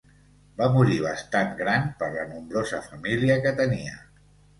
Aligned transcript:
Va 0.59 0.67
morir 0.75 0.95
bastant 1.01 1.51
gran 1.59 1.85
per 1.99 2.09
la 2.15 2.23
nombrosa 2.31 2.79
família 2.87 3.37
que 3.45 3.53
tenia. 3.61 3.95